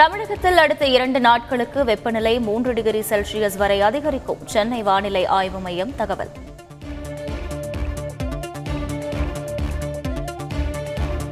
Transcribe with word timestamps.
தமிழகத்தில் 0.00 0.56
அடுத்த 0.56 0.84
இரண்டு 0.86 1.20
நாட்களுக்கு 1.20 1.84
வெப்பநிலை 1.84 2.40
மூன்று 2.40 2.74
டிகிரி 2.74 3.00
செல்சியஸ் 3.00 3.56
வரை 3.56 3.80
அதிகரிக்கும். 3.80 4.46
சென்னை 4.46 4.82
வானிலை 4.82 5.26
ஆய்வு 5.26 5.58
மையம் 5.58 5.96
தகவல். 5.96 6.30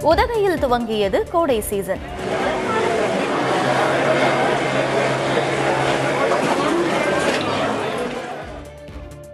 உதகையில் 0.01 0.59
துவங்கியது 0.65 1.31
கோடை 1.31 1.61
சீசன். 1.61 2.03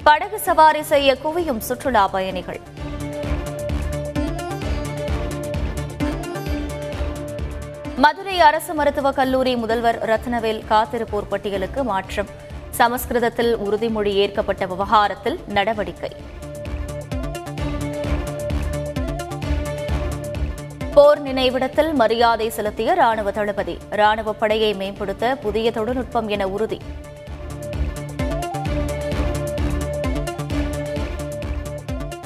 படகு 0.03 0.39
சவாரி 0.39 0.83
செய்ய 0.83 1.17
குவியும் 1.25 1.59
சுற்றுலா 1.59 2.09
பயணிகள். 2.09 2.61
மதுரை 7.97 8.41
அரசு 8.41 8.75
மருத்துவக் 8.75 9.15
கல்லூரி 9.15 9.57
முதல்வர் 9.57 9.99
ரத்னவேல் 10.09 10.61
காத்திருப்போர் 10.71 11.29
பட்டியலுக்கு 11.29 11.85
மாற்றம். 11.85 12.27
சமஸ்கிருதத்தில் 12.71 13.59
உறுதிமொழி 13.59 14.13
ஏற்கப்பட்ட 14.13 14.67
விவகாரத்தில் 14.67 15.41
நடவடிக்கை. 15.49 16.11
போர் 20.95 21.23
நினைவிடத்தில் 21.23 21.93
மரியாதை 21.93 22.51
செலுத்திய 22.51 22.95
ராணுவ 22.95 23.31
தளபதி. 23.31 23.79
ராணுவ 23.91 24.33
படையை 24.33 24.75
மேம்படுத்த 24.75 25.37
புதிய 25.37 25.71
தொழில்நுட்பம் 25.71 26.29
என 26.29 26.49
உறுதி. 26.49 26.81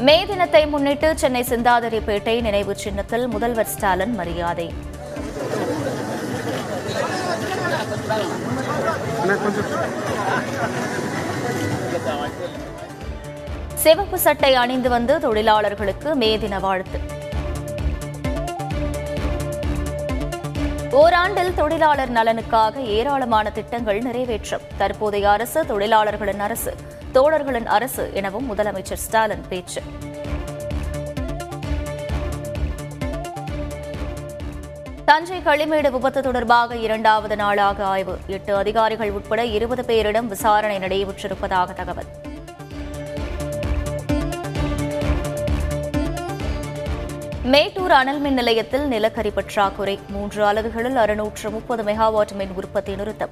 மே 0.00 0.26
தினத்தை 0.26 0.66
முன்னிட்டு 0.66 1.18
சென்னை 1.18 1.42
சிந்தாதிரிப்பேட்டை 1.42 2.40
நினைவு 2.40 2.76
சின்னத்தில் 2.76 3.28
முதல்வர் 3.28 3.66
ஸ்டாலின் 3.66 4.14
மரியாதை. 4.14 4.96
சிவப்பு 13.74 14.18
சட்டை 14.18 14.54
அணிந்து 14.54 14.88
வந்து 14.88 15.20
தொழிலாளர்களுக்கு 15.20 16.14
மே 16.14 16.38
தின 16.38 16.58
வாழ்த்து. 16.58 16.98
ஓராண்டில் 20.90 21.54
தொழிலாளர் 21.54 22.12
நலனுக்காக 22.12 22.76
ஏராளமான 22.76 23.50
திட்டங்கள் 23.50 24.00
நிறைவேற்றும். 24.00 24.60
தற்போதைய 24.76 25.30
அரசு 25.30 25.66
தொழிலாளர்களின் 25.66 26.40
அரசு 26.40 26.74
தோழர்களின் 27.12 27.66
அரசு 27.66 28.10
எனவும் 28.14 28.54
முதலமைச்சர் 28.54 29.02
ஸ்டாலின் 29.06 29.44
பேச்சு. 29.48 29.82
தஞ்சை 35.08 35.38
களிமேடு 35.38 35.90
விபத்து 35.90 36.22
தொடர்பாக 36.22 36.76
இரண்டாவது 36.76 37.36
நாளாக 37.36 37.84
ஆய்வு. 37.84 38.18
எட்டு 38.26 38.56
அதிகாரிகள் 38.56 39.10
உட்பட 39.10 39.44
இருபது 39.44 39.82
பேரிடம் 39.82 40.26
விசாரணை 40.26 40.76
நடைபெற்றிருப்பதாக 40.78 41.72
தகவல். 41.72 42.08
மேட்டூர் 47.42 47.90
அனல் 47.90 48.18
மின் 48.18 48.34
நிலையத்தில் 48.34 48.86
நிலக்கரி 48.88 49.30
பற்றாக்குறை. 49.30 49.98
மூன்று 50.08 50.44
அலகுகளில் 50.44 50.96
அறுநூற்று 50.96 51.50
முப்பது 51.50 51.82
மெகாவாட் 51.82 52.34
மின் 52.34 52.52
உற்பத்தி 52.54 52.94
நிறுத்தம். 52.94 53.30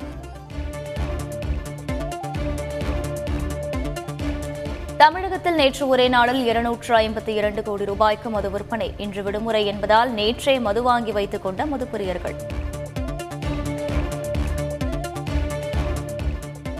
தமிழகத்தில் 5.00 5.55
நேற்று 5.55 5.89
ஒரே 5.89 6.08
நாளில் 6.08 6.44
இருநூற்று 6.47 6.97
ஐம்பத்தி 6.97 7.28
இரண்டு 7.28 7.62
கோடி 7.62 7.84
ரூபாய்க்கு 7.84 8.30
மது 8.30 8.50
விற்பனை. 8.50 8.94
இன்று 8.97 9.22
விடுமுறை 9.22 9.66
என்பதால் 9.66 10.14
நேற்றே 10.14 10.61
மது 10.61 10.83
வாங்கி 10.83 11.12
வைத்துக் 11.12 11.42
கொண்ட 11.42 11.64
மதுப்பிரியர்கள். 11.64 12.36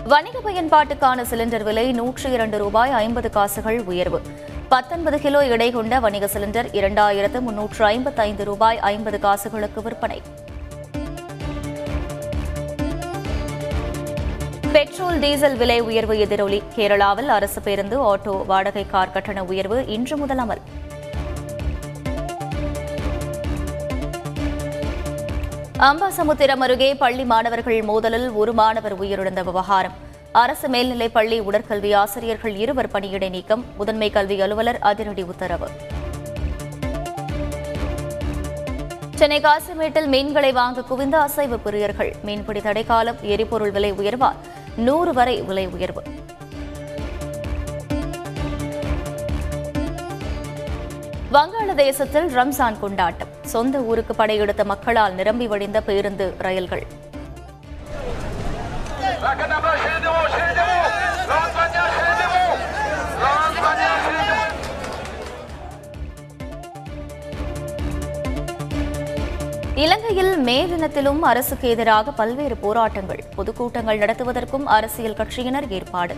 வணிக 0.03 0.39
பயன்பாட்டுக்கான 0.43 1.25
சிலிண்டர் 1.29 1.63
விலை 1.63 1.91
நூற்று 1.91 2.31
இரண்டு 2.31 2.57
ரூபாய் 2.57 2.91
ஐம்பது 2.91 3.29
காசுகள் 3.29 3.79
உயர்வு. 3.83 4.21
பத்தொன்பது 4.69 5.19
கிலோ 5.19 5.45
எடை 5.45 5.71
கொண்ட 5.71 5.99
வணிக 5.99 6.25
சிலிண்டர் 6.25 6.71
இரண்டாயிரத்து 6.81 7.39
முன்னூற்று 7.39 7.85
ஐம்பத்தைந்து 7.85 8.43
ரூபாய் 8.43 8.79
ஐம்பது 8.79 9.19
காசுகளுக்கு 9.19 9.81
விற்பனை. 9.81 10.21
பெட்ரோல் 14.71 15.19
டீசல் 15.19 15.55
விலை 15.55 15.79
உயர்வு 15.79 16.15
எதிரொலி. 16.17 16.63
கேரளாவில் 16.75 17.25
அரசு 17.25 17.61
பேருந்து 17.61 18.17
ஆட்டோ 18.17 18.45
வாடகை 18.45 18.85
கார் 18.85 19.11
கட்டண 19.11 19.43
உயர்வு 19.43 19.87
இன்று 19.87 20.17
முதல் 20.17 20.37
அமல். 20.37 20.61
அம்பாசமுத்திரம் 25.79 26.59
அருகே 26.59 26.95
பள்ளி 26.95 27.23
மாணவர்கள் 27.23 27.79
மோதலில் 27.79 28.35
ஒரு 28.35 28.53
மாணவர் 28.53 28.99
உயிரிழந்த 28.99 29.43
விவகாரம். 29.43 29.93
அரசு 30.31 30.69
மேல்நிலைப் 30.69 31.13
பள்ளி 31.13 31.39
உடற்கல்வி 31.39 31.95
ஆசிரியர்கள் 31.95 32.55
இருவர் 32.55 32.91
பணியிடை 32.91 33.29
நீக்கம் 33.29 33.65
முதன்மை 33.77 34.09
கல்வி 34.09 34.41
அலுவலர் 34.41 34.79
அதிரடி 34.79 35.21
உத்தரவு. 35.21 35.67
சென்னை 39.15 39.41
காசிமேட்டில் 39.41 40.07
மீன்களை 40.07 40.51
வாங்க 40.51 40.81
குவிந்த 40.81 41.19
அசைவு 41.19 41.59
பிரியர்கள். 41.65 42.13
மீன்பிடி 42.23 42.61
தடைக்காலம் 42.61 43.15
எரிபொருள் 43.21 43.71
விலை 43.71 43.91
உயர்வால். 43.91 44.35
நூறு 44.77 45.13
வரை 45.13 45.41
விலை 45.41 45.67
உயர்வு. 45.67 46.03
வங்காளதேசத்தில் 51.33 52.29
ரம்சான் 52.37 52.79
கொண்டாட்டம். 52.79 53.27
சொந்த 53.45 53.79
ஊருக்கு 53.79 54.15
படையெடுத்த 54.15 54.63
மக்களால் 54.63 55.13
நிரம்பி 55.13 55.47
வழிந்த 55.47 55.81
பேருந்து 55.81 56.35
ரயில்கள். 56.37 56.85
இலங்கையில் 69.81 70.37
மே 70.37 70.55
தினத்திலும் 70.65 71.19
அரசுக்கு 71.21 71.69
எதிராக 71.69 72.11
பல்வேறு 72.11 72.55
போராட்டங்கள். 72.57 73.19
பொதுக்கூட்டங்கள் 73.35 73.97
நடத்துவதற்கும் 73.97 74.65
அரசியல் 74.65 75.13
கட்சியினர் 75.13 75.67
ஏற்பாடு. 75.69 76.15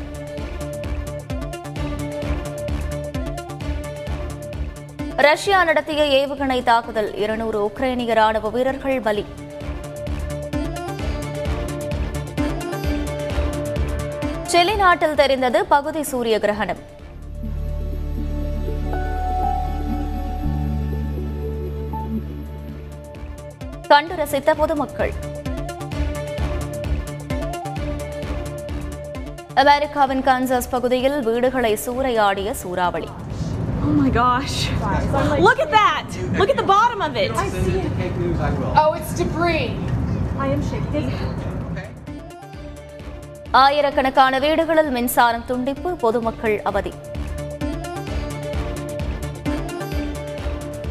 ரஷ்யா 5.16 5.64
நடத்திய 5.64 6.04
ஏவுகணை 6.20 6.64
தாக்குதல் 6.64 7.16
இருநூறு 7.16 7.60
உக்ரைனிய 7.66 8.14
ராணுவ 8.14 8.50
வீரர்கள் 8.50 9.02
பலி. 9.02 9.26
செலி 14.52 14.76
நாட்டில் 14.76 15.16
தெரிந்தது 15.16 15.66
பகுதி 15.66 16.04
சூரிய 16.04 16.40
கிரகணம். 16.40 16.98
கண்டு 23.90 24.16
ரசித்த 24.16 24.54
பொதுமக்கள் 24.54 25.14
அமெரிக்காவின் 29.64 30.24
கான்சாஸ் 30.24 30.70
பகுதியில் 30.70 31.18
வீடுகளை 31.22 31.74
சூறையாடிய 31.86 32.52
சூறாவளி 32.62 33.10
Oh 33.82 33.94
my 33.94 34.10
gosh. 34.16 34.56
Look 35.40 35.60
at 35.60 35.72
that. 35.74 36.08
Look 36.34 36.50
at 36.50 36.58
the 36.58 36.68
bottom 36.72 37.02
of 37.02 37.14
it. 37.16 37.32
Oh, 38.82 38.90
it's 38.94 39.14
debris. 39.14 39.68
ஆயிரக்கணக்கான 43.60 44.40
வீடுகளில் 44.40 44.92
மின்சாரம் 44.92 45.46
துண்டிப்பு 45.48 45.92
பொதுமக்கள் 45.96 46.58
அவதி 46.64 46.92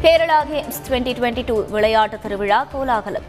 Kerala 0.03 0.37
games 0.49 0.77
twenty 0.87 1.11
twenty 1.17 1.41
two 1.45 1.55
விளையாட்டு 1.69 2.17
திருவிழா 2.19 2.57
கோலாகலம். 2.73 3.25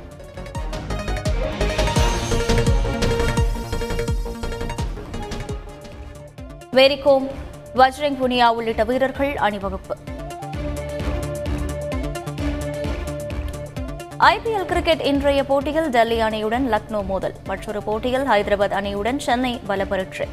மேரிகோம் 6.77 7.27
வஜ்ரங் 7.81 8.19
புனியா 8.21 8.49
உள்ளிட்ட 8.59 8.85
வீரர்கள் 8.85 9.33
அணிவகுப்பு. 9.47 9.97
ஐபிஎல் 14.33 14.69
கிரிக்கெட் 14.73 15.05
இன்றைய 15.11 15.45
போட்டியில் 15.45 15.91
டெல்லி 15.91 16.21
அணியுடன் 16.29 16.69
லக்னோ 16.75 17.03
மோதல். 17.11 17.37
மற்றொரு 17.47 17.83
போட்டியில் 17.83 18.29
ஹைதராபாத் 18.31 18.79
அணியுடன் 18.81 19.21
சென்னை 19.29 19.61
பலப்பரீட்சை 19.69 20.29